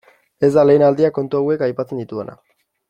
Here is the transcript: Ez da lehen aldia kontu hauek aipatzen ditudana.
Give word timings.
Ez 0.47 0.49
da 0.55 0.63
lehen 0.69 0.85
aldia 0.87 1.11
kontu 1.19 1.41
hauek 1.43 1.65
aipatzen 1.69 2.05
ditudana. 2.05 2.41